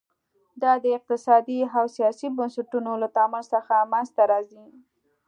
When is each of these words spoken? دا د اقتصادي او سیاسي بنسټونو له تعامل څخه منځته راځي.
دا 0.61 0.71
د 0.83 0.85
اقتصادي 0.97 1.59
او 1.77 1.85
سیاسي 1.97 2.27
بنسټونو 2.37 2.91
له 3.01 3.07
تعامل 3.15 3.43
څخه 3.53 3.75
منځته 3.91 4.23
راځي. 4.31 4.63